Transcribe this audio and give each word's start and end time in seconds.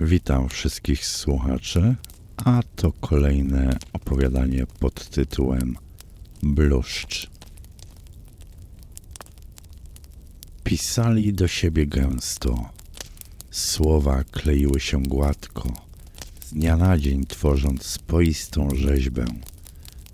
Witam 0.00 0.48
wszystkich 0.48 1.06
słuchaczy, 1.06 1.94
a 2.36 2.62
to 2.76 2.92
kolejne 2.92 3.78
opowiadanie 3.92 4.66
pod 4.66 5.08
tytułem 5.08 5.76
Bluszcz. 6.42 7.30
Pisali 10.64 11.32
do 11.32 11.48
siebie 11.48 11.86
gęsto. 11.86 12.70
Słowa 13.50 14.24
kleiły 14.24 14.80
się 14.80 15.02
gładko, 15.02 15.72
z 16.46 16.52
dnia 16.52 16.76
na 16.76 16.98
dzień 16.98 17.26
tworząc 17.26 17.86
spoistą 17.86 18.68
rzeźbę 18.74 19.24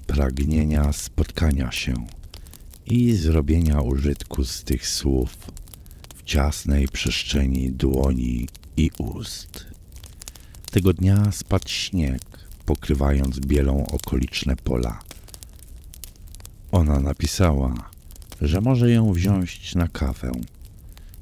pragnienia 0.07 0.93
spotkania 0.93 1.73
się 1.73 1.95
i 2.87 3.13
zrobienia 3.13 3.81
użytku 3.81 4.45
z 4.45 4.65
tych 4.65 4.89
słów 4.89 5.37
w 6.17 6.23
ciasnej 6.23 6.89
przestrzeni 6.89 7.71
dłoni 7.71 8.49
i 8.77 8.91
ust. 8.99 9.70
Tego 10.71 10.93
dnia 10.93 11.33
spadł 11.33 11.69
śnieg, 11.69 12.23
pokrywając 12.67 13.41
bielą 13.41 13.87
okoliczne 13.87 14.57
pola. 14.57 15.01
Ona 16.73 17.01
napisała, 17.01 17.91
że 18.41 18.61
może 18.61 18.91
ją 18.91 19.13
wziąć 19.13 19.75
na 19.75 19.89
kawę, 19.89 20.33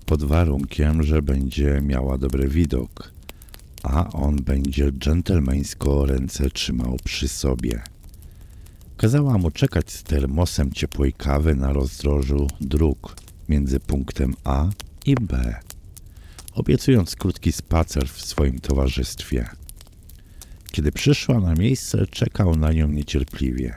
pod 0.07 0.25
warunkiem, 0.25 1.03
że 1.03 1.23
będzie 1.23 1.81
miała 1.83 2.19
dobry 2.19 2.49
widok, 2.49 3.13
a 3.83 4.11
on 4.11 4.37
będzie 4.37 4.93
dżentelmeńsko 4.93 6.07
ręce 6.07 6.51
trzymał 6.51 6.97
przy 7.05 7.29
sobie. 7.29 7.83
Kazała 8.97 9.39
mu 9.39 9.51
czekać 9.51 9.93
z 9.93 10.03
termosem 10.03 10.73
ciepłej 10.73 11.13
kawy 11.13 11.55
na 11.55 11.73
rozdrożu 11.73 12.47
dróg 12.61 13.17
między 13.49 13.81
punktem 13.81 14.35
A 14.45 14.69
i 15.07 15.15
B, 15.15 15.61
obiecując 16.59 17.17
krótki 17.17 17.53
spacer 17.53 18.09
w 18.09 18.23
swoim 18.23 18.59
towarzystwie. 18.59 19.49
Kiedy 20.73 20.93
przyszła 20.93 21.41
na 21.41 21.55
miejsce, 21.55 22.07
czekał 22.07 22.57
na 22.57 22.73
nią 22.73 22.89
niecierpliwie, 22.89 23.75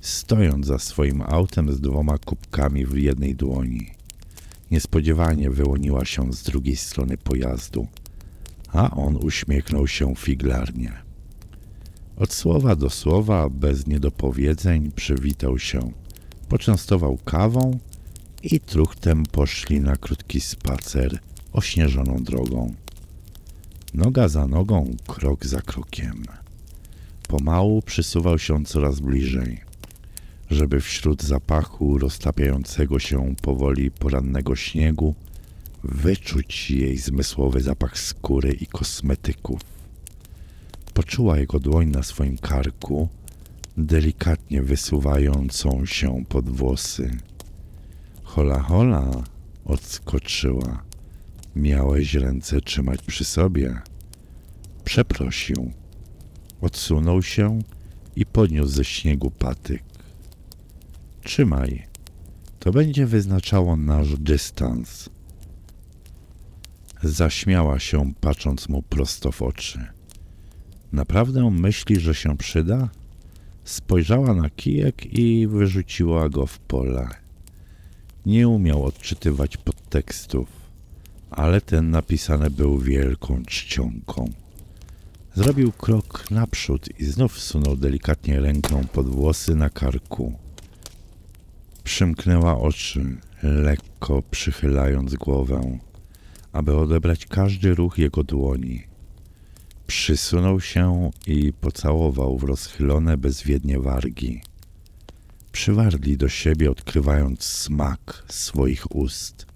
stojąc 0.00 0.66
za 0.66 0.78
swoim 0.78 1.22
autem 1.22 1.72
z 1.72 1.80
dwoma 1.80 2.18
kubkami 2.18 2.86
w 2.86 2.96
jednej 2.96 3.34
dłoni. 3.34 3.90
Niespodziewanie 4.70 5.50
wyłoniła 5.50 6.04
się 6.04 6.32
z 6.32 6.42
drugiej 6.42 6.76
strony 6.76 7.18
pojazdu, 7.18 7.86
a 8.68 8.90
on 8.90 9.16
uśmiechnął 9.16 9.86
się 9.86 10.14
figlarnie. 10.16 10.92
Od 12.16 12.32
słowa 12.32 12.76
do 12.76 12.90
słowa, 12.90 13.48
bez 13.50 13.86
niedopowiedzeń, 13.86 14.92
przywitał 14.92 15.58
się, 15.58 15.92
poczęstował 16.48 17.18
kawą 17.24 17.78
i 18.42 18.60
truchtem 18.60 19.26
poszli 19.26 19.80
na 19.80 19.96
krótki 19.96 20.40
spacer 20.40 21.18
ośnieżoną 21.52 22.24
drogą. 22.24 22.74
Noga 23.94 24.28
za 24.28 24.46
nogą, 24.46 24.96
krok 25.06 25.46
za 25.46 25.62
krokiem. 25.62 26.24
Pomału 27.28 27.82
przysuwał 27.82 28.38
się 28.38 28.64
coraz 28.64 29.00
bliżej, 29.00 29.60
żeby 30.50 30.80
wśród 30.80 31.22
zapachu 31.22 31.98
roztapiającego 31.98 32.98
się 32.98 33.34
powoli 33.42 33.90
porannego 33.90 34.56
śniegu 34.56 35.14
wyczuć 35.84 36.70
jej 36.70 36.98
zmysłowy 36.98 37.60
zapach 37.60 37.98
skóry 37.98 38.52
i 38.52 38.66
kosmetyków. 38.66 39.60
Poczuła 40.94 41.38
jego 41.38 41.60
dłoń 41.60 41.86
na 41.88 42.02
swoim 42.02 42.38
karku, 42.38 43.08
delikatnie 43.76 44.62
wysuwającą 44.62 45.86
się 45.86 46.24
pod 46.28 46.48
włosy. 46.48 47.10
Hola, 48.22 48.58
hola, 48.58 49.10
odskoczyła. 49.64 50.91
Miałeś 51.56 52.14
ręce 52.14 52.60
trzymać 52.60 53.02
przy 53.02 53.24
sobie. 53.24 53.80
Przeprosił. 54.84 55.72
Odsunął 56.60 57.22
się 57.22 57.58
i 58.16 58.26
podniósł 58.26 58.72
ze 58.72 58.84
śniegu 58.84 59.30
patyk. 59.30 59.82
Trzymaj. 61.22 61.86
To 62.58 62.72
będzie 62.72 63.06
wyznaczało 63.06 63.76
nasz 63.76 64.18
dystans. 64.18 65.10
Zaśmiała 67.02 67.78
się, 67.78 68.12
patrząc 68.20 68.68
mu 68.68 68.82
prosto 68.82 69.32
w 69.32 69.42
oczy. 69.42 69.86
Naprawdę 70.92 71.50
myśli, 71.50 72.00
że 72.00 72.14
się 72.14 72.36
przyda? 72.36 72.88
Spojrzała 73.64 74.34
na 74.34 74.50
kijek 74.50 75.18
i 75.18 75.46
wyrzuciła 75.46 76.28
go 76.28 76.46
w 76.46 76.58
pole. 76.58 77.08
Nie 78.26 78.48
umiał 78.48 78.84
odczytywać 78.84 79.56
podtekstów, 79.56 80.61
ale 81.32 81.60
ten 81.60 81.90
napisany 81.90 82.50
był 82.50 82.78
wielką 82.78 83.42
czcionką. 83.46 84.30
Zrobił 85.34 85.72
krok 85.72 86.30
naprzód 86.30 86.88
i 87.00 87.04
znów 87.04 87.34
wsunął 87.34 87.76
delikatnie 87.76 88.40
ręką 88.40 88.84
pod 88.92 89.08
włosy 89.08 89.54
na 89.54 89.70
karku. 89.70 90.32
Przymknęła 91.84 92.58
oczy, 92.58 93.16
lekko 93.42 94.22
przychylając 94.30 95.14
głowę, 95.14 95.78
aby 96.52 96.76
odebrać 96.76 97.26
każdy 97.26 97.74
ruch 97.74 97.98
jego 97.98 98.24
dłoni. 98.24 98.82
Przysunął 99.86 100.60
się 100.60 101.10
i 101.26 101.52
pocałował 101.52 102.38
w 102.38 102.44
rozchylone 102.44 103.16
bezwiednie 103.16 103.78
wargi. 103.78 104.40
Przywarli 105.52 106.16
do 106.16 106.28
siebie, 106.28 106.70
odkrywając 106.70 107.44
smak 107.44 108.24
swoich 108.28 108.96
ust. 108.96 109.51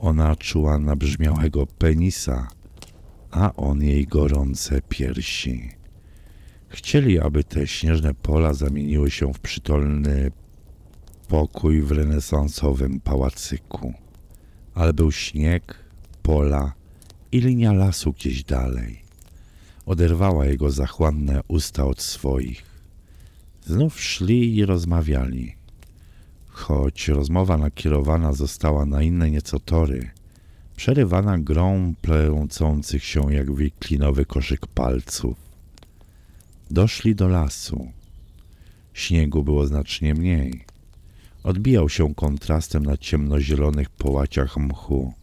Ona 0.00 0.36
czuła 0.36 0.78
nabrzmiałego 0.78 1.66
penisa, 1.66 2.48
a 3.30 3.54
on 3.56 3.82
jej 3.82 4.06
gorące 4.06 4.82
piersi. 4.88 5.70
Chcieli, 6.68 7.20
aby 7.20 7.44
te 7.44 7.66
śnieżne 7.66 8.14
pola 8.14 8.54
zamieniły 8.54 9.10
się 9.10 9.32
w 9.32 9.40
przytolny 9.40 10.30
pokój 11.28 11.82
w 11.82 11.90
renesansowym 11.90 13.00
pałacyku. 13.00 13.94
Ale 14.74 14.92
był 14.92 15.12
śnieg, 15.12 15.84
pola 16.22 16.72
i 17.32 17.40
linia 17.40 17.72
lasu 17.72 18.12
gdzieś 18.12 18.44
dalej. 18.44 19.02
Oderwała 19.86 20.46
jego 20.46 20.70
zachłanne 20.70 21.40
usta 21.48 21.84
od 21.84 22.02
swoich. 22.02 22.62
Znów 23.64 24.00
szli 24.00 24.56
i 24.56 24.64
rozmawiali. 24.64 25.59
Choć 26.50 27.08
rozmowa 27.08 27.56
nakierowana 27.56 28.32
została 28.32 28.86
na 28.86 29.02
inne 29.02 29.30
nieco 29.30 29.60
tory, 29.60 30.10
przerywana 30.76 31.38
grą 31.38 31.94
plącących 32.02 33.04
się 33.04 33.34
jak 33.34 33.54
wiklinowy 33.54 34.24
koszyk 34.24 34.66
palców. 34.66 35.36
Doszli 36.70 37.14
do 37.14 37.28
lasu. 37.28 37.88
Śniegu 38.94 39.42
było 39.42 39.66
znacznie 39.66 40.14
mniej. 40.14 40.64
Odbijał 41.42 41.88
się 41.88 42.14
kontrastem 42.14 42.86
na 42.86 42.96
ciemnozielonych 42.96 43.90
połaciach 43.90 44.56
mchu. 44.56 45.14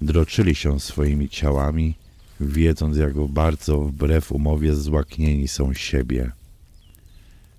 Droczyli 0.00 0.54
się 0.54 0.80
swoimi 0.80 1.28
ciałami, 1.28 1.94
wiedząc 2.40 2.96
jak 2.96 3.26
bardzo 3.26 3.80
wbrew 3.80 4.32
umowie 4.32 4.74
złaknieni 4.74 5.48
są 5.48 5.74
siebie. 5.74 6.32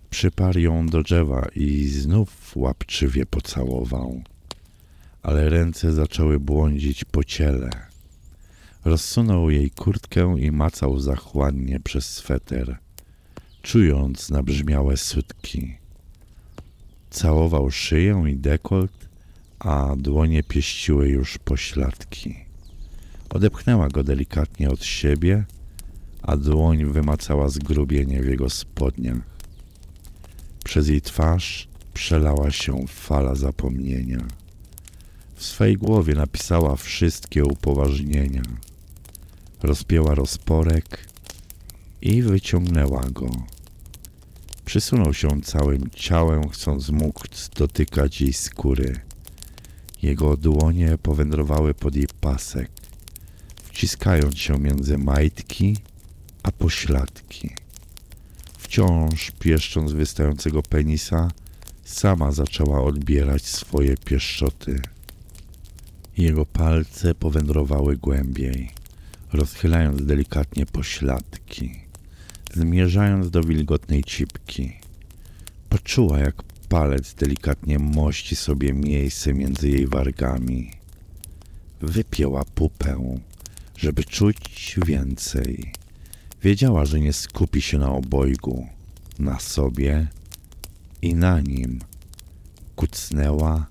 Przyparł 0.10 0.60
ją 0.60 0.88
do 0.88 1.04
drzewa 1.04 1.48
i 1.56 1.88
znów 1.88 2.58
łapczywie 2.58 3.26
pocałował, 3.26 4.22
ale 5.22 5.50
ręce 5.50 5.94
zaczęły 5.94 6.40
błądzić 6.40 7.06
po 7.06 7.24
ciele. 7.24 7.70
Rozsunął 8.86 9.50
jej 9.50 9.72
kurtkę 9.72 10.36
i 10.40 10.52
macał 10.52 11.00
zachłannie 11.00 11.80
przez 11.80 12.06
sweter, 12.06 12.78
czując 13.62 14.30
nabrzmiałe 14.30 14.98
sutki. 14.98 15.78
Całował 17.10 17.72
szyję 17.72 18.24
i 18.30 18.36
dekolt, 18.36 19.10
a 19.60 19.96
dłonie 19.98 20.44
pieściły 20.44 21.10
już 21.10 21.38
pośladki. 21.38 22.36
Odepchnęła 23.30 23.88
go 23.88 24.04
delikatnie 24.04 24.70
od 24.70 24.84
siebie, 24.84 25.46
a 26.22 26.38
dłoń 26.38 26.86
wymacała 26.86 27.50
zgrubienie 27.50 28.22
w 28.22 28.28
jego 28.28 28.50
spodniach. 28.50 29.39
Przez 30.70 30.88
jej 30.88 31.02
twarz 31.02 31.68
przelała 31.94 32.52
się 32.52 32.88
fala 32.88 33.36
zapomnienia. 33.36 34.28
W 35.36 35.46
swej 35.46 35.78
głowie 35.78 36.16
napisała 36.16 36.76
wszystkie 36.76 37.46
upoważnienia. 37.46 38.42
Rozpięła 39.64 40.16
rozporek 40.16 41.06
i 42.02 42.22
wyciągnęła 42.22 43.04
go. 43.10 43.30
Przysunął 44.66 45.14
się 45.14 45.42
całym 45.42 45.90
ciałem, 45.90 46.50
chcąc 46.50 46.90
móc 46.90 47.50
dotykać 47.56 48.22
jej 48.22 48.34
skóry. 48.34 49.02
Jego 50.02 50.38
dłonie 50.38 50.98
powędrowały 50.98 51.74
pod 51.74 51.96
jej 51.96 52.08
pasek, 52.22 52.72
wciskając 53.64 54.38
się 54.38 54.60
między 54.60 54.98
majtki 54.98 55.78
a 56.44 56.52
pośladki. 56.52 57.50
Wciąż 58.70 59.32
pieszcząc 59.40 59.92
wystającego 59.92 60.64
penisa, 60.64 61.32
sama 61.84 62.32
zaczęła 62.32 62.82
odbierać 62.84 63.46
swoje 63.46 63.98
pieszczoty. 63.98 64.82
Jego 66.18 66.46
palce 66.46 67.16
powędrowały 67.16 67.98
głębiej. 67.98 68.72
rozchylając 69.34 70.06
delikatnie 70.06 70.66
pośladki, 70.66 71.72
zmierzając 72.54 73.30
do 73.30 73.44
wilgotnej 73.44 74.04
cipki. 74.04 74.74
Poczuła, 75.70 76.20
jak 76.20 76.44
palec 76.70 77.14
delikatnie 77.14 77.80
mości 77.80 78.36
sobie 78.36 78.74
miejsce 78.74 79.34
między 79.34 79.70
jej 79.70 79.88
wargami. 79.88 80.72
Wypięła 81.82 82.46
pupę, 82.46 83.20
żeby 83.78 84.04
czuć 84.04 84.76
więcej. 84.86 85.79
Wiedziała, 86.44 86.86
że 86.86 87.00
nie 87.00 87.14
skupi 87.14 87.62
się 87.62 87.78
na 87.78 87.92
obojgu, 87.92 88.68
na 89.20 89.40
sobie 89.40 90.08
i 91.02 91.16
na 91.16 91.40
nim. 91.40 91.80
Kucnęła 92.76 93.68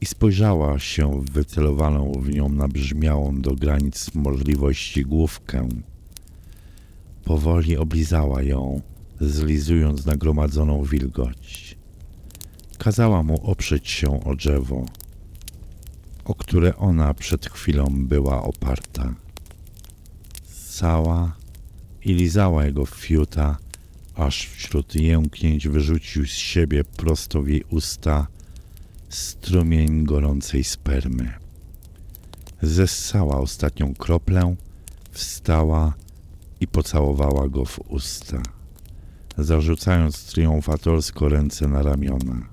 i 0.00 0.06
spojrzała 0.06 0.78
się 0.78 1.20
w 1.20 1.30
wycelowaną 1.30 2.12
w 2.12 2.30
nią 2.30 2.48
nabrzmiałą 2.48 3.40
do 3.40 3.54
granic 3.54 4.14
możliwości 4.14 5.02
główkę. 5.02 5.68
Powoli 7.24 7.76
oblizała 7.76 8.42
ją, 8.42 8.80
zlizując 9.20 10.06
nagromadzoną 10.06 10.84
wilgoć. 10.84 11.76
Kazała 12.78 13.22
mu 13.22 13.50
oprzeć 13.50 13.88
się 13.88 14.24
o 14.24 14.36
drzewo, 14.36 14.86
o 16.24 16.34
które 16.34 16.76
ona 16.76 17.14
przed 17.14 17.46
chwilą 17.46 17.86
była 17.90 18.42
oparta. 18.42 19.14
Cała 20.68 21.37
i 22.08 22.14
lizała 22.14 22.64
jego 22.64 22.86
fiuta, 22.86 23.58
aż 24.14 24.46
wśród 24.46 24.94
jęknięć 24.94 25.68
wyrzucił 25.68 26.26
z 26.26 26.30
siebie 26.30 26.84
prosto 26.84 27.42
w 27.42 27.48
jej 27.48 27.64
usta 27.70 28.26
strumień 29.08 30.04
gorącej 30.04 30.64
spermy. 30.64 31.32
Zessała 32.62 33.38
ostatnią 33.38 33.94
kroplę, 33.94 34.54
wstała 35.10 35.94
i 36.60 36.66
pocałowała 36.66 37.48
go 37.48 37.64
w 37.64 37.78
usta, 37.88 38.42
zarzucając 39.38 40.24
triumfatorsko 40.24 41.28
ręce 41.28 41.68
na 41.68 41.82
ramiona. 41.82 42.48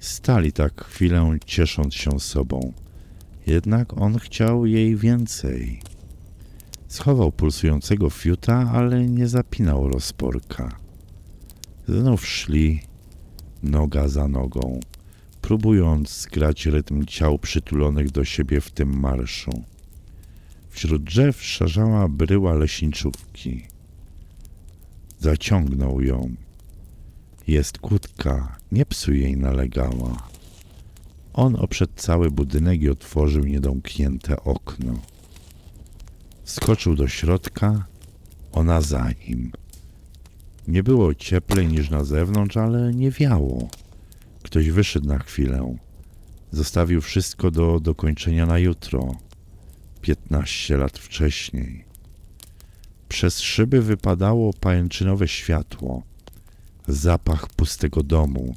Stali 0.00 0.52
tak 0.52 0.84
chwilę, 0.84 1.38
ciesząc 1.46 1.94
się 1.94 2.20
sobą. 2.20 2.72
Jednak 3.46 4.00
on 4.00 4.18
chciał 4.18 4.66
jej 4.66 4.96
więcej. 4.96 5.80
Schował 6.88 7.32
pulsującego 7.32 8.10
fiuta, 8.10 8.70
ale 8.74 9.06
nie 9.06 9.28
zapinał 9.28 9.88
rozporka. 9.88 10.76
Znów 11.88 12.26
szli 12.26 12.80
noga 13.62 14.08
za 14.08 14.28
nogą, 14.28 14.80
próbując 15.42 16.20
zgrać 16.20 16.66
rytm 16.66 17.04
ciał 17.04 17.38
przytulonych 17.38 18.10
do 18.10 18.24
siebie 18.24 18.60
w 18.60 18.70
tym 18.70 19.00
marszu. 19.00 19.62
Wśród 20.70 21.04
drzew 21.04 21.42
szarzała 21.42 22.08
bryła 22.08 22.54
leśniczówki. 22.54 23.66
Zaciągnął 25.20 26.00
ją. 26.00 26.34
Jest 27.46 27.78
kłódka, 27.78 28.56
nie 28.72 28.86
psuj 28.86 29.20
jej 29.20 29.36
nalegała. 29.36 30.28
On 31.32 31.56
oprzedł 31.56 31.92
cały 31.96 32.30
budynek 32.30 32.82
i 32.82 32.88
otworzył 32.88 33.44
niedomknięte 33.44 34.44
okno. 34.44 34.94
Skoczył 36.46 36.96
do 36.96 37.08
środka, 37.08 37.86
ona 38.52 38.80
za 38.80 39.10
nim. 39.10 39.52
Nie 40.68 40.82
było 40.82 41.14
cieplej 41.14 41.66
niż 41.66 41.90
na 41.90 42.04
zewnątrz, 42.04 42.56
ale 42.56 42.94
nie 42.94 43.10
wiało. 43.10 43.68
Ktoś 44.42 44.70
wyszedł 44.70 45.06
na 45.06 45.18
chwilę. 45.18 45.76
Zostawił 46.52 47.00
wszystko 47.00 47.50
do 47.50 47.80
dokończenia 47.80 48.46
na 48.46 48.58
jutro. 48.58 49.14
Piętnaście 50.00 50.76
lat 50.76 50.98
wcześniej. 50.98 51.84
Przez 53.08 53.40
szyby 53.40 53.82
wypadało 53.82 54.52
pajęczynowe 54.52 55.28
światło, 55.28 56.02
zapach 56.88 57.48
pustego 57.48 58.02
domu, 58.02 58.54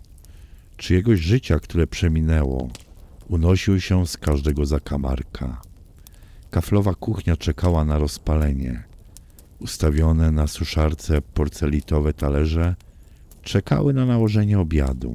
czyjegoś 0.77 1.19
życia, 1.19 1.59
które 1.59 1.87
przeminęło, 1.87 2.69
unosił 3.27 3.81
się 3.81 4.07
z 4.07 4.17
każdego 4.17 4.65
zakamarka. 4.65 5.68
Kaflowa 6.51 6.95
kuchnia 6.95 7.37
czekała 7.37 7.85
na 7.85 7.97
rozpalenie. 7.97 8.83
Ustawione 9.59 10.31
na 10.31 10.47
suszarce 10.47 11.21
porcelitowe 11.21 12.13
talerze 12.13 12.75
czekały 13.43 13.93
na 13.93 14.05
nałożenie 14.05 14.59
obiadu. 14.59 15.13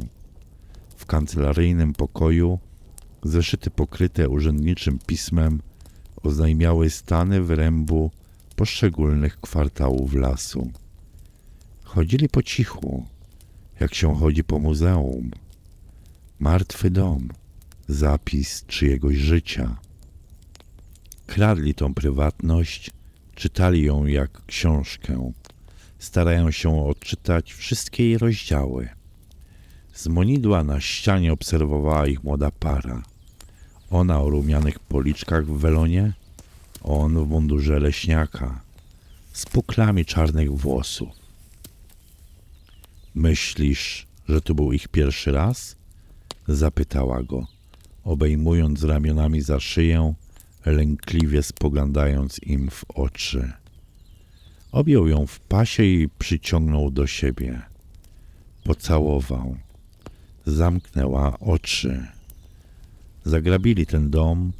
W 0.97 1.07
kancelaryjnym 1.07 1.93
pokoju 1.93 2.59
zeszyty 3.23 3.71
pokryte 3.71 4.29
urzędniczym 4.29 4.99
pismem 5.07 5.61
oznajmiały 6.23 6.91
stany 6.91 7.43
wyrębu 7.43 8.11
poszczególnych 8.57 9.41
kwartałów 9.41 10.15
lasu. 10.15 10.71
Chodzili 11.83 12.29
po 12.29 12.43
cichu, 12.43 13.07
jak 13.81 13.95
się 13.95 14.17
chodzi 14.17 14.45
po 14.45 14.59
muzeum. 14.59 15.31
Martwy 16.39 16.91
dom, 16.91 17.29
zapis 17.89 18.65
czyjegoś 18.67 19.17
życia. 19.17 19.77
Kradli 21.27 21.75
tą 21.75 21.95
prywatność, 21.95 22.91
czytali 23.35 23.83
ją 23.83 24.07
jak 24.07 24.47
książkę. 24.47 25.33
Starają 25.99 26.51
się 26.51 26.87
odczytać 26.87 27.53
wszystkie 27.53 28.05
jej 28.05 28.19
rozdziały. 28.19 28.89
Z 29.93 30.07
monidła 30.07 30.65
na 30.65 30.81
ścianie 30.81 31.33
obserwowała 31.33 32.07
ich 32.07 32.25
młoda 32.25 32.51
para. 32.51 33.03
Ona 33.91 34.21
o 34.21 34.31
rumianych 34.31 34.79
policzkach 34.79 35.47
w 35.47 35.59
welonie, 35.59 36.13
on 36.83 37.25
w 37.25 37.29
mundurze 37.29 37.81
leśniaka, 37.81 38.61
z 39.33 39.47
puklami 39.47 40.05
czarnych 40.05 40.53
włosów. 40.53 41.09
Myślisz, 43.15 44.07
że 44.29 44.41
to 44.41 44.55
był 44.55 44.73
ich 44.73 44.89
pierwszy 44.89 45.33
raz? 45.33 45.77
Zapytała 46.49 47.23
go, 47.23 47.47
obejmując 48.05 48.83
ramionami 48.83 49.41
za 49.41 49.61
szyję 49.61 50.15
lękliwie 50.71 51.43
spoglądając 51.43 52.43
im 52.43 52.71
w 52.71 52.85
oczy. 52.95 53.53
Objął 54.73 55.09
ją 55.09 55.27
w 55.27 55.41
pasie 55.41 55.85
i 55.85 56.09
przyciągnął 56.19 56.91
do 56.91 57.07
siebie. 57.07 57.63
Pocałował. 58.65 59.57
Zamknęła 60.47 61.39
oczy. 61.39 62.07
Zagrabili 63.25 63.87
ten 63.87 64.11
dom. 64.11 64.53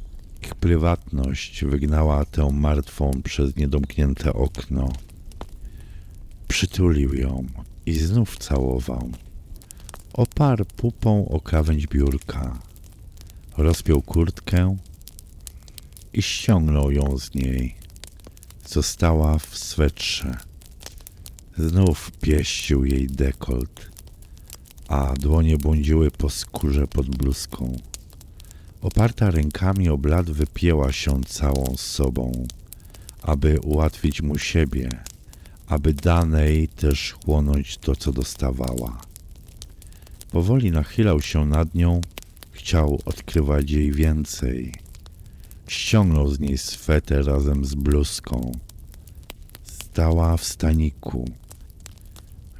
Ich 0.43 0.55
prywatność 0.55 1.65
wygnała 1.65 2.25
tę 2.25 2.51
martwą 2.51 3.11
przez 3.23 3.55
niedomknięte 3.55 4.33
okno. 4.33 4.93
Przytulił 6.47 7.13
ją 7.13 7.45
i 7.85 7.93
znów 7.93 8.37
całował. 8.37 9.09
Oparł 10.13 10.65
pupą 10.65 11.27
o 11.27 11.41
krawędź 11.41 11.87
biurka. 11.87 12.59
Rozpiął 13.57 14.01
kurtkę, 14.01 14.77
i 16.15 16.21
ściągnął 16.21 16.91
ją 16.91 17.17
z 17.17 17.35
niej. 17.35 17.75
Została 18.67 19.37
w 19.37 19.57
swetrze. 19.57 20.37
Znów 21.57 22.11
pieścił 22.21 22.85
jej 22.85 23.07
dekolt, 23.07 23.91
a 24.87 25.13
dłonie 25.13 25.57
błądziły 25.57 26.11
po 26.11 26.29
skórze 26.29 26.87
pod 26.87 27.09
bluzką. 27.09 27.77
Oparta 28.81 29.31
rękami 29.31 29.89
o 29.89 29.97
blat 29.97 30.31
wypięła 30.31 30.91
się 30.91 31.23
całą 31.23 31.75
sobą, 31.77 32.47
aby 33.21 33.59
ułatwić 33.59 34.21
mu 34.21 34.37
siebie, 34.37 34.89
aby 35.67 35.93
danej 35.93 36.67
też 36.67 37.11
chłonąć 37.11 37.77
to, 37.77 37.95
co 37.95 38.11
dostawała. 38.11 39.01
Powoli 40.31 40.71
nachylał 40.71 41.21
się 41.21 41.45
nad 41.45 41.75
nią, 41.75 42.01
chciał 42.51 43.01
odkrywać 43.05 43.71
jej 43.71 43.91
więcej– 43.91 44.73
Ściągnął 45.67 46.27
z 46.27 46.39
niej 46.39 46.57
sweter 46.57 47.25
razem 47.25 47.65
z 47.65 47.75
bluzką. 47.75 48.51
Stała 49.63 50.37
w 50.37 50.43
staniku, 50.43 51.25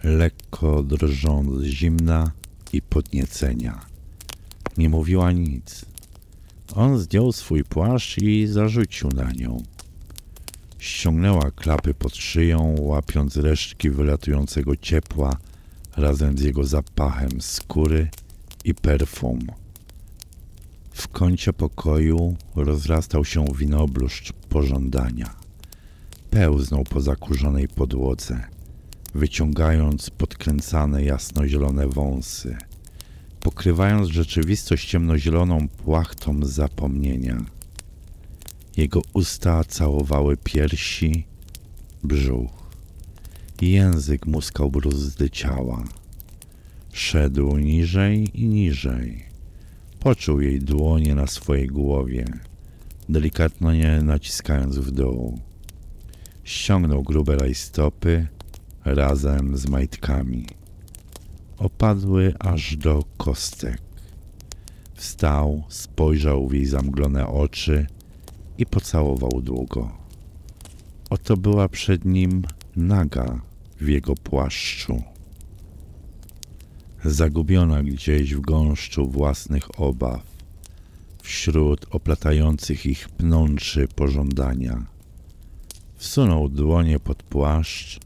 lekko 0.04 0.84
drżąc 0.84 1.62
z 1.62 1.64
zimna 1.64 2.32
i 2.74 2.82
podniecenia. 2.82 3.86
Nie 4.78 4.90
mówiła 4.90 5.32
nic. 5.32 5.86
On 6.76 7.00
zdjął 7.00 7.32
swój 7.32 7.64
płaszcz 7.64 8.18
i 8.18 8.48
zarzucił 8.48 9.10
na 9.10 9.32
nią. 9.32 9.64
Ściągnęła 10.80 11.52
klapy 11.52 11.94
pod 11.94 12.16
szyją, 12.16 12.76
łapiąc 12.80 13.38
resztki 13.38 13.90
wylatującego 13.90 14.76
ciepła 14.76 15.38
razem 15.98 16.38
z 16.38 16.42
jego 16.42 16.64
zapachem 16.64 17.42
skóry 17.42 18.10
i 18.64 18.74
perfum. 18.76 19.40
W 20.96 21.08
kącie 21.08 21.54
pokoju 21.54 22.36
rozrastał 22.56 23.26
się 23.26 23.46
winobluszcz 23.56 24.34
pożądania. 24.34 25.36
Pełznął 26.30 26.84
po 26.84 27.02
zakurzonej 27.02 27.68
podłodze, 27.68 28.44
wyciągając 29.14 30.10
podkręcane 30.10 31.04
jasnozielone 31.04 31.88
wąsy, 31.88 32.58
pokrywając 33.40 34.08
rzeczywistość 34.10 34.90
ciemnozieloną 34.90 35.68
płachtą 35.68 36.46
zapomnienia. 36.46 37.46
Jego 38.78 39.02
usta 39.14 39.64
całowały 39.64 40.38
piersi, 40.38 41.26
brzuch. 42.04 42.52
Język 43.62 44.26
muskał 44.26 44.72
bruzdy 44.72 45.30
ciała. 45.30 45.84
Szedł 46.94 47.58
niżej 47.58 48.42
i 48.42 48.48
niżej. 48.48 49.35
Poczuł 50.06 50.42
jej 50.42 50.60
dłonie 50.60 51.16
na 51.16 51.28
swojej 51.28 51.68
głowie, 51.68 52.26
delikatnie 53.10 54.02
naciskając 54.04 54.78
w 54.78 54.92
dół. 54.92 55.40
Ściągnął 56.44 57.04
grube 57.04 57.36
rajstopy 57.36 58.28
razem 58.84 59.58
z 59.58 59.70
majtkami. 59.70 60.48
Opadły 61.58 62.34
aż 62.40 62.78
do 62.78 63.04
kostek. 63.18 63.82
Wstał, 64.94 65.64
spojrzał 65.70 66.48
w 66.48 66.54
jej 66.54 66.66
zamglone 66.66 67.28
oczy 67.28 67.88
i 68.58 68.66
pocałował 68.66 69.42
długo. 69.42 69.98
Oto 71.10 71.38
była 71.38 71.70
przed 71.70 72.06
nim 72.06 72.44
naga 72.76 73.42
w 73.82 73.88
jego 73.88 74.16
płaszczu. 74.16 75.15
Zagubiona 77.08 77.84
gdzieś 77.84 78.36
w 78.36 78.42
gąszczu 78.42 79.08
własnych 79.08 79.80
obaw, 79.80 80.22
wśród 81.24 81.86
oplatających 81.90 82.86
ich 82.86 83.10
pnączy 83.10 83.88
pożądania. 83.88 84.86
Wsunął 85.96 86.50
dłonie 86.50 87.00
pod 87.00 87.24
płaszcz 87.24 88.00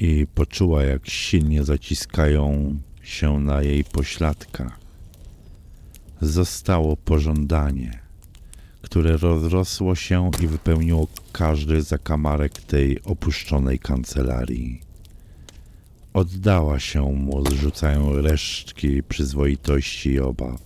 i 0.00 0.26
poczuła, 0.34 0.84
jak 0.84 1.08
silnie 1.08 1.64
zaciskają 1.64 2.76
się 3.02 3.40
na 3.40 3.62
jej 3.62 3.84
pośladkach. 3.84 4.80
Zostało 6.20 6.96
pożądanie, 6.96 8.00
które 8.82 9.16
rozrosło 9.16 9.94
się 9.94 10.30
i 10.42 10.46
wypełniło 10.46 11.06
każdy 11.32 11.82
zakamarek 11.82 12.52
tej 12.52 13.02
opuszczonej 13.02 13.78
kancelarii. 13.78 14.89
Oddała 16.12 16.80
się 16.80 17.02
mu, 17.02 17.44
zrzucają 17.46 18.12
resztki 18.22 19.02
przyzwoitości 19.02 20.10
i 20.10 20.20
obaw. 20.20 20.62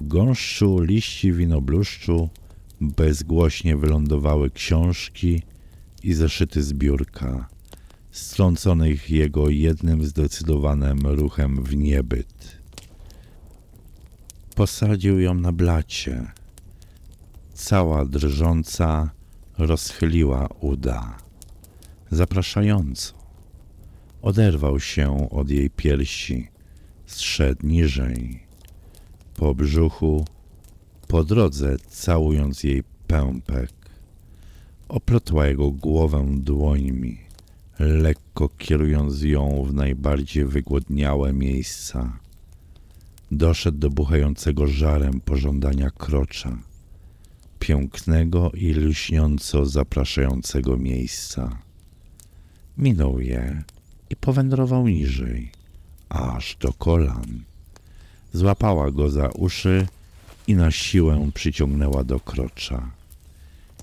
W 0.00 0.08
gąszczu 0.08 0.80
liści 0.80 1.32
winobluszczu 1.32 2.28
bezgłośnie 2.80 3.76
wylądowały 3.76 4.50
książki 4.50 5.42
i 6.02 6.14
zeszyty 6.14 6.62
z 6.62 6.72
biurka, 6.72 7.48
strąconych 8.10 9.10
jego 9.10 9.48
jednym 9.48 10.04
zdecydowanym 10.04 11.06
ruchem 11.06 11.64
w 11.64 11.76
niebyt. 11.76 12.58
Posadził 14.54 15.20
ją 15.20 15.34
na 15.34 15.52
blacie. 15.52 16.26
Cała 17.54 18.04
drżąca 18.04 19.10
rozchyliła 19.58 20.48
uda. 20.60 21.18
Zapraszająco. 22.10 23.23
Oderwał 24.24 24.80
się 24.80 25.30
od 25.30 25.50
jej 25.50 25.70
piersi, 25.70 26.48
zszedł 27.06 27.66
niżej. 27.66 28.40
Po 29.36 29.54
brzuchu, 29.54 30.24
po 31.08 31.24
drodze 31.24 31.76
całując 31.88 32.64
jej 32.64 32.82
pępek. 33.06 33.70
Oplotła 34.88 35.46
jego 35.46 35.70
głowę 35.70 36.26
dłońmi, 36.36 37.18
lekko 37.78 38.48
kierując 38.48 39.22
ją 39.22 39.64
w 39.64 39.74
najbardziej 39.74 40.44
wygłodniałe 40.44 41.32
miejsca. 41.32 42.18
Doszedł 43.30 43.78
do 43.78 43.90
buchającego 43.90 44.66
żarem 44.66 45.20
pożądania 45.20 45.90
krocza, 45.90 46.58
pięknego 47.58 48.50
i 48.50 48.74
lśniąco 48.74 49.66
zapraszającego 49.66 50.76
miejsca. 50.76 51.58
Minął 52.78 53.20
je 53.20 53.64
i 54.14 54.16
powędrował 54.16 54.88
niżej, 54.88 55.50
aż 56.08 56.56
do 56.60 56.72
kolan. 56.72 57.42
Złapała 58.32 58.90
go 58.90 59.10
za 59.10 59.28
uszy 59.28 59.86
i 60.46 60.54
na 60.54 60.70
siłę 60.70 61.30
przyciągnęła 61.34 62.04
do 62.04 62.20
krocza. 62.20 62.90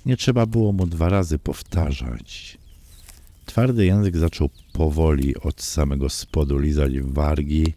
Nie 0.05 0.17
trzeba 0.17 0.45
było 0.45 0.71
mu 0.71 0.87
dwa 0.87 1.09
razy 1.09 1.39
powtarzać. 1.39 2.57
Twardy 3.45 3.85
język 3.85 4.17
zaczął 4.17 4.49
powoli 4.73 5.35
od 5.35 5.61
samego 5.61 6.09
spodu 6.09 6.59
lizać 6.59 6.99
wargi, 6.99 7.73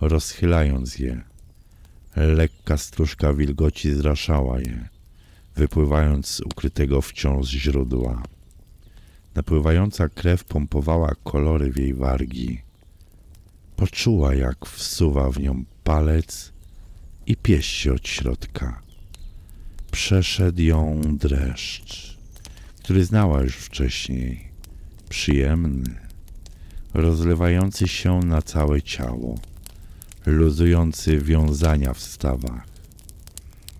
rozchylając 0.00 0.98
je. 0.98 1.22
Lekka 2.16 2.76
stróżka 2.76 3.34
wilgoci 3.34 3.94
zraszała 3.94 4.60
je, 4.60 4.88
wypływając 5.56 6.26
z 6.28 6.40
ukrytego 6.40 7.00
wciąż 7.00 7.48
źródła. 7.48 8.22
Napływająca 9.34 10.08
krew 10.08 10.44
pompowała 10.44 11.12
kolory 11.24 11.72
w 11.72 11.76
jej 11.76 11.94
wargi. 11.94 12.62
Poczuła, 13.76 14.34
jak 14.34 14.66
wsuwa 14.66 15.30
w 15.30 15.40
nią 15.40 15.64
palec 15.84 16.52
i 17.26 17.36
pieści 17.36 17.90
od 17.90 18.08
środka. 18.08 18.82
Przeszedł 19.90 20.62
ją 20.62 21.00
dreszcz, 21.04 22.18
który 22.78 23.04
znała 23.04 23.42
już 23.42 23.56
wcześniej, 23.56 24.48
przyjemny, 25.08 25.94
rozlewający 26.94 27.88
się 27.88 28.18
na 28.18 28.42
całe 28.42 28.82
ciało, 28.82 29.38
luzujący 30.26 31.18
wiązania 31.18 31.94
w 31.94 32.00
stawach. 32.00 32.66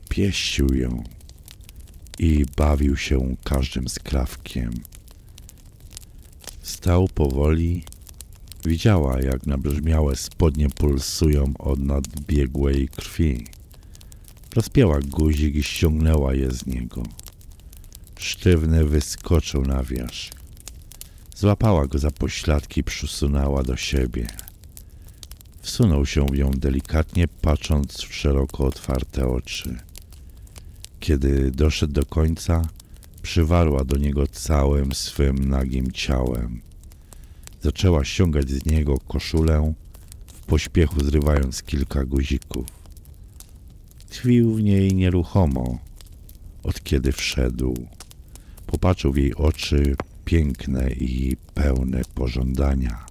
Pieścił 0.08 0.74
ją 0.74 1.04
i 2.18 2.44
bawił 2.56 2.96
się 2.96 3.36
każdym 3.44 3.88
skrawkiem. 3.88 4.72
Stał 6.64 7.08
powoli, 7.08 7.84
widziała 8.64 9.20
jak 9.20 9.46
nabrzmiałe 9.46 10.16
spodnie 10.16 10.70
pulsują 10.70 11.52
od 11.58 11.78
nadbiegłej 11.78 12.88
krwi. 12.88 13.46
Rozpięła 14.54 15.00
guzik 15.00 15.54
i 15.54 15.62
ściągnęła 15.62 16.34
je 16.34 16.50
z 16.50 16.66
niego. 16.66 17.02
Sztywny 18.18 18.84
wyskoczył 18.84 19.62
na 19.62 19.82
wierzch. 19.82 20.32
Złapała 21.36 21.86
go 21.86 21.98
za 21.98 22.10
pośladki, 22.10 22.84
przysunęła 22.84 23.62
do 23.62 23.76
siebie. 23.76 24.26
Wsunął 25.60 26.06
się 26.06 26.26
w 26.26 26.38
nią 26.38 26.50
delikatnie, 26.50 27.28
patrząc 27.28 27.96
w 28.02 28.14
szeroko 28.14 28.66
otwarte 28.66 29.28
oczy. 29.28 29.78
Kiedy 31.00 31.50
doszedł 31.50 31.92
do 31.92 32.06
końca, 32.06 32.68
przywarła 33.24 33.84
do 33.84 33.96
niego 33.96 34.26
całym 34.26 34.94
swym 34.94 35.48
nagim 35.48 35.92
ciałem. 35.92 36.60
Zaczęła 37.62 38.04
ściągać 38.04 38.50
z 38.50 38.66
niego 38.66 38.98
koszulę, 39.08 39.72
w 40.26 40.46
pośpiechu 40.46 41.04
zrywając 41.04 41.62
kilka 41.62 42.04
guzików. 42.04 42.66
Tkwił 44.08 44.54
w 44.54 44.62
niej 44.62 44.94
nieruchomo, 44.94 45.78
od 46.62 46.82
kiedy 46.82 47.12
wszedł. 47.12 47.74
Popatrzył 48.66 49.12
w 49.12 49.16
jej 49.16 49.34
oczy 49.34 49.96
piękne 50.24 50.90
i 50.90 51.36
pełne 51.54 52.02
pożądania. 52.14 53.06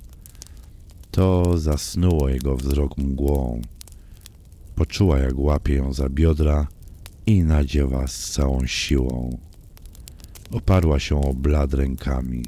To 1.12 1.58
zasnuło 1.58 2.30
jego 2.30 2.58
wzrok 2.58 2.98
mgłą. 2.98 3.62
Poczuła, 4.76 5.20
jak 5.20 5.40
łapie 5.40 5.74
ją 5.74 5.94
za 5.94 6.10
biodra 6.10 6.68
i 7.26 7.44
nadziewa 7.44 8.08
z 8.08 8.30
całą 8.32 8.68
siłą. 8.68 9.38
Oparła 10.54 11.00
się 11.00 11.22
o 11.22 11.34
blad 11.34 11.74
rękami 11.74 12.46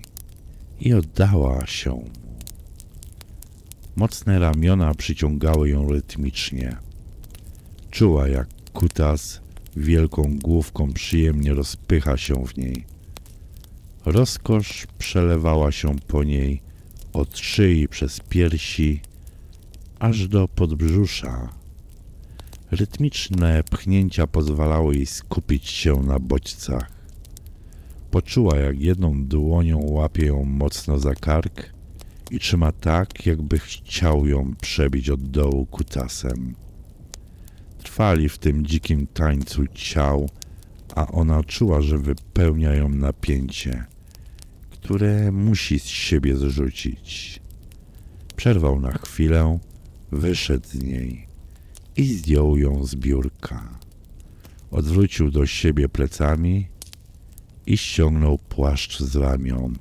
i 0.80 0.94
oddała 0.94 1.66
się 1.66 1.92
mu. 1.92 2.10
Mocne 3.96 4.40
ramiona 4.40 4.94
przyciągały 4.94 5.70
ją 5.70 5.92
rytmicznie. 5.92 6.78
Czuła, 7.92 8.28
jak 8.28 8.48
kutas 8.74 9.42
wielką 9.78 10.38
główką 10.44 10.94
przyjemnie 10.94 11.54
rozpycha 11.54 12.18
się 12.18 12.46
w 12.46 12.58
niej. 12.58 12.86
Rozkosz 14.06 14.88
przelewała 14.98 15.72
się 15.72 15.96
po 16.08 16.24
niej 16.24 16.62
od 17.14 17.38
szyi 17.38 17.88
przez 17.88 18.20
piersi 18.20 19.02
aż 20.00 20.28
do 20.28 20.48
podbrzusza. 20.48 21.50
Rytmiczne 22.72 23.64
pchnięcia 23.64 24.28
pozwalały 24.28 24.96
jej 24.96 25.06
skupić 25.06 25.68
się 25.68 25.96
na 25.96 26.20
bodźcach. 26.20 26.95
Poczuła, 28.16 28.58
jak 28.58 28.80
jedną 28.82 29.26
dłonią 29.26 29.80
łapie 29.80 30.26
ją 30.26 30.44
mocno 30.44 31.00
za 31.00 31.16
kark 31.16 31.74
i 32.32 32.40
trzyma 32.40 32.72
tak, 32.72 33.26
jakby 33.26 33.60
chciał 33.60 34.28
ją 34.28 34.56
przebić 34.62 35.10
od 35.10 35.24
dołu 35.24 35.66
kutasem. 35.66 36.56
Trwali 37.78 38.30
w 38.30 38.38
tym 38.38 38.66
dzikim 38.66 39.08
tańcu 39.08 39.68
ciał, 39.68 40.30
a 40.96 41.08
ona 41.08 41.44
czuła, 41.44 41.82
że 41.82 41.98
wypełnia 41.98 42.74
ją 42.74 42.90
napięcie, 42.90 43.86
które 44.70 45.32
musi 45.32 45.80
z 45.80 45.86
siebie 45.86 46.36
zrzucić. 46.38 47.42
Przerwał 48.36 48.80
na 48.80 48.92
chwilę, 48.92 49.60
wyszedł 50.12 50.68
z 50.68 50.84
niej 50.84 51.28
i 51.98 52.06
zdjął 52.06 52.58
ją 52.58 52.86
z 52.86 52.96
biurka. 52.96 53.80
Odwrócił 54.72 55.32
do 55.32 55.46
siebie 55.46 55.90
plecami 55.90 56.75
i 57.68 57.78
ściągnął 57.78 58.38
płaszcz 58.38 59.00
z 59.00 59.16
ramion. 59.16 59.76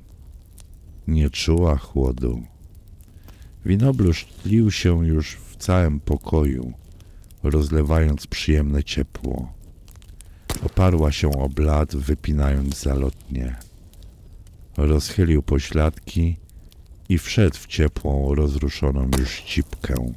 Nie 1.07 1.29
czuła 1.29 1.77
chłodu. 1.77 2.43
Winobluszcz 3.65 4.25
tlił 4.25 4.71
się 4.71 5.07
już 5.07 5.35
w 5.35 5.55
całym 5.55 5.99
pokoju, 5.99 6.73
rozlewając 7.43 8.27
przyjemne 8.27 8.83
ciepło. 8.83 9.53
Oparła 10.65 11.11
się 11.11 11.31
o 11.31 11.49
blat, 11.49 11.95
wypinając 11.95 12.81
zalotnie. 12.81 13.55
Rozchylił 14.77 15.43
pośladki 15.43 16.37
i 17.09 17.17
wszedł 17.17 17.57
w 17.57 17.67
ciepłą, 17.67 18.35
rozruszoną 18.35 19.09
już 19.19 19.41
cipkę. 19.41 20.13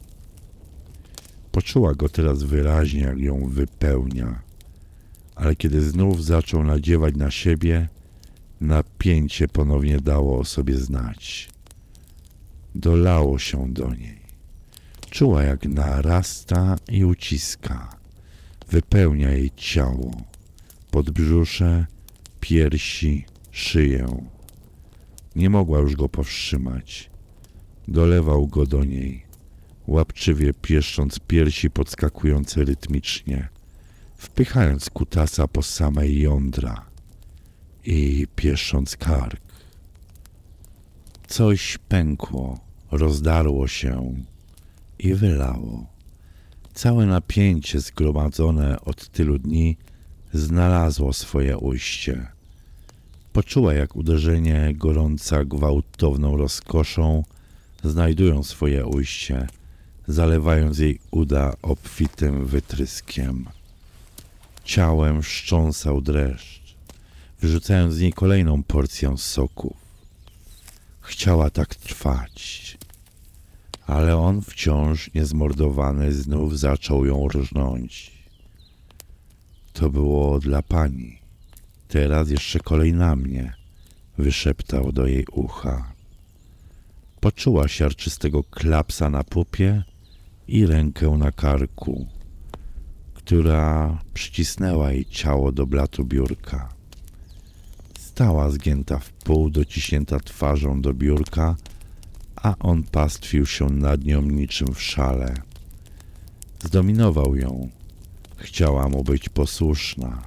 Poczuła 1.53 1.95
go 1.95 2.09
teraz 2.09 2.43
wyraźnie, 2.43 3.01
jak 3.01 3.19
ją 3.19 3.49
wypełnia, 3.49 4.43
ale 5.39 5.57
kiedy 5.57 5.81
znów 5.81 6.25
zaczął 6.25 6.65
nadziewać 6.65 7.17
na 7.17 7.31
siebie, 7.31 7.89
napięcie 8.61 9.49
ponownie 9.49 10.01
dało 10.01 10.39
o 10.39 10.45
sobie 10.45 10.77
znać. 10.77 11.49
Dolało 12.75 13.39
się 13.39 13.73
do 13.73 13.95
niej. 13.95 14.19
Czuła, 15.11 15.43
jak 15.43 15.65
narasta 15.65 16.77
i 16.89 17.05
uciska. 17.05 17.97
Wypełnia 18.71 19.31
jej 19.31 19.51
ciało, 19.57 20.11
podbrzusze, 20.91 21.87
piersi, 22.41 23.25
szyję. 23.51 24.27
Nie 25.37 25.51
mogła 25.51 25.79
już 25.79 25.97
go 25.97 26.09
powstrzymać. 26.09 27.11
Dolewał 27.89 28.47
go 28.47 28.67
do 28.67 28.85
niej, 28.85 29.27
łapczywie 29.87 30.55
pieszcząc 30.55 31.19
piersi 31.19 31.71
podskakujące 31.71 32.65
rytmicznie, 32.65 33.49
wpychając 34.19 34.91
kutasa 34.91 35.49
po 35.49 35.63
samej 35.63 36.21
jądra 36.21 36.85
i 37.85 38.27
pieszcząc 38.37 38.97
kark. 38.97 39.41
Coś 41.29 41.79
pękło, 41.89 42.61
rozdarło 42.91 43.69
się 43.69 44.15
i 44.99 45.15
wylało. 45.15 45.87
Całe 46.75 47.07
napięcie 47.07 47.81
zgromadzone 47.81 48.81
od 48.81 49.09
tylu 49.09 49.39
dni 49.39 49.77
znalazło 50.33 51.13
swoje 51.13 51.59
ujście. 51.59 52.27
Poczuła, 53.33 53.75
jak 53.75 53.97
uderzenie 53.97 54.75
gorąca 54.75 55.45
gwałtowną 55.45 56.37
rozkoszą 56.37 57.25
znajdują 57.85 58.43
swoje 58.43 58.87
ujście, 58.87 59.47
zalewając 60.09 60.79
jej 60.79 61.01
uda 61.11 61.55
obfitym 61.63 62.47
wytryskiem. 62.47 63.58
Ciałem 64.69 65.23
wstrząsał 65.23 66.01
dreszcz, 66.01 66.77
wyrzucając 67.41 67.95
z 67.95 68.01
niej 68.01 68.13
kolejną 68.13 68.63
porcję 68.63 69.15
soków. 69.19 69.77
Chciała 71.01 71.51
tak 71.51 71.75
trwać, 71.75 72.79
ale 73.87 74.17
on 74.17 74.43
wciąż 74.43 75.15
niezmordowany 75.15 76.13
znów 76.13 76.59
zaczął 76.59 77.07
ją 77.07 77.29
rżnąć. 77.29 78.13
To 79.73 79.91
było 79.91 80.39
dla 80.39 80.63
pani. 80.63 81.19
Teraz 81.89 82.31
jeszcze 82.31 82.61
kolej 82.61 82.93
na 82.93 83.17
mnie, 83.17 83.55
wyszeptał 84.19 84.93
do 84.93 85.07
jej 85.07 85.27
ucha. 85.33 85.93
Poczuła 87.21 87.69
siarczystego 87.69 88.45
klapsa 88.45 89.11
na 89.11 89.25
pupie 89.25 89.83
i 90.49 90.67
rękę 90.67 91.11
na 91.11 91.33
karku, 91.33 92.18
która 93.29 93.99
przycisnęła 94.15 94.93
jej 94.93 95.05
ciało 95.05 95.53
do 95.53 95.67
blatu 95.67 96.05
biurka. 96.05 96.69
Stała 97.99 98.51
zgięta 98.51 98.99
w 98.99 99.13
pół, 99.13 99.51
dociśnięta 99.51 100.21
twarzą 100.21 100.81
do 100.81 100.95
biurka, 100.95 101.57
a 102.37 102.55
on 102.61 102.83
pastwił 102.83 103.47
się 103.47 103.67
nad 103.67 104.05
nią 104.05 104.23
niczym 104.23 104.75
w 104.75 104.83
szale. 104.83 105.35
Zdominował 106.65 107.37
ją. 107.37 107.69
Chciała 108.37 108.89
mu 108.89 109.05
być 109.05 109.29
posłuszna. 109.29 110.23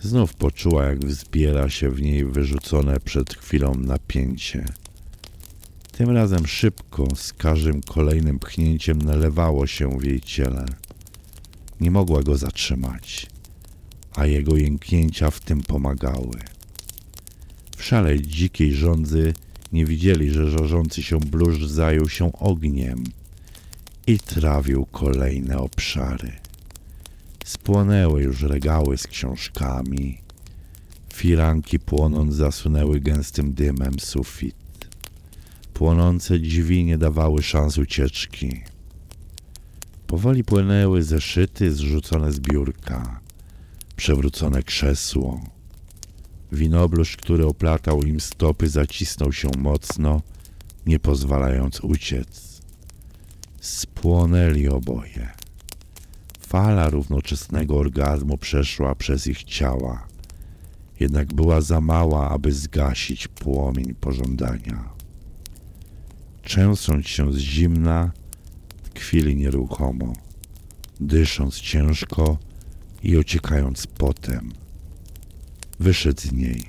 Znów 0.00 0.34
poczuła, 0.34 0.84
jak 0.84 1.04
wzbiera 1.04 1.68
się 1.68 1.90
w 1.90 2.02
niej 2.02 2.24
wyrzucone 2.24 3.00
przed 3.00 3.34
chwilą 3.34 3.74
napięcie. 3.74 4.64
Tym 5.92 6.10
razem 6.10 6.46
szybko, 6.46 7.06
z 7.16 7.32
każdym 7.32 7.82
kolejnym 7.82 8.38
pchnięciem 8.38 9.02
nalewało 9.02 9.66
się 9.66 9.98
w 9.98 10.04
jej 10.04 10.20
ciele. 10.20 10.66
Nie 11.80 11.90
mogła 11.90 12.22
go 12.22 12.36
zatrzymać, 12.36 13.26
a 14.14 14.26
jego 14.26 14.56
jęknięcia 14.56 15.30
w 15.30 15.40
tym 15.40 15.62
pomagały. 15.62 16.38
W 17.76 17.84
szale 17.84 18.20
dzikiej 18.20 18.74
żądzy 18.74 19.34
nie 19.72 19.86
widzieli, 19.86 20.30
że 20.30 20.50
żarzący 20.50 21.02
się 21.02 21.20
bluszcz 21.20 21.62
zajął 21.62 22.08
się 22.08 22.32
ogniem 22.32 23.04
i 24.06 24.18
trawił 24.18 24.86
kolejne 24.86 25.58
obszary. 25.58 26.32
Spłonęły 27.44 28.22
już 28.22 28.42
regały 28.42 28.98
z 28.98 29.06
książkami. 29.06 30.18
Firanki 31.14 31.78
płonąc 31.78 32.34
zasunęły 32.34 33.00
gęstym 33.00 33.54
dymem 33.54 34.00
sufit. 34.00 34.56
Płonące 35.74 36.38
drzwi 36.38 36.84
nie 36.84 36.98
dawały 36.98 37.42
szans 37.42 37.78
ucieczki. 37.78 38.60
Powoli 40.10 40.44
płynęły 40.44 41.02
zeszyty 41.02 41.72
zrzucone 41.72 42.32
z 42.32 42.40
biurka, 42.40 43.20
przewrócone 43.96 44.62
krzesło. 44.62 45.40
Winobluszcz, 46.52 47.16
który 47.16 47.46
oplatał 47.46 48.02
im 48.02 48.20
stopy, 48.20 48.68
zacisnął 48.68 49.32
się 49.32 49.50
mocno, 49.58 50.22
nie 50.86 50.98
pozwalając 50.98 51.80
uciec. 51.80 52.60
Spłonęli 53.60 54.68
oboje. 54.68 55.28
Fala 56.40 56.90
równoczesnego 56.90 57.76
orgazmu 57.78 58.38
przeszła 58.38 58.94
przez 58.94 59.26
ich 59.26 59.44
ciała, 59.44 60.06
jednak 61.00 61.34
była 61.34 61.60
za 61.60 61.80
mała, 61.80 62.30
aby 62.30 62.52
zgasić 62.52 63.28
płomień 63.28 63.94
pożądania. 63.94 64.88
Trzęsąc 66.42 67.06
się 67.06 67.32
z 67.32 67.36
zimna, 67.38 68.12
tkwili 69.00 69.36
nieruchomo, 69.36 70.12
dysząc 71.00 71.60
ciężko 71.60 72.38
i 73.02 73.16
ociekając 73.16 73.86
potem. 73.86 74.52
Wyszedł 75.80 76.20
z 76.20 76.32
niej, 76.32 76.64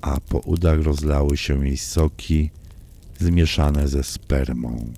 a 0.00 0.20
po 0.20 0.38
udach 0.38 0.82
rozlały 0.82 1.36
się 1.36 1.66
jej 1.66 1.76
soki 1.76 2.50
zmieszane 3.18 3.88
ze 3.88 4.02
spermą. 4.02 4.92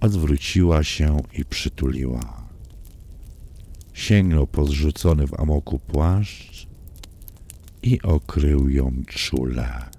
Odwróciła 0.00 0.84
się 0.84 1.22
i 1.32 1.44
przytuliła. 1.44 2.48
Sięgnął 3.92 4.46
po 4.46 4.66
zrzucony 4.66 5.26
w 5.26 5.40
amoku 5.40 5.78
płaszcz 5.78 6.66
i 7.82 8.02
okrył 8.02 8.68
ją 8.68 9.02
czule. 9.06 9.93